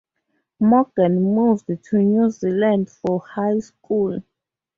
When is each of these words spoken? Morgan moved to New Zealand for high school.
Morgan 0.59 1.21
moved 1.21 1.67
to 1.83 1.97
New 1.99 2.31
Zealand 2.31 2.89
for 2.89 3.19
high 3.21 3.59
school. 3.59 4.23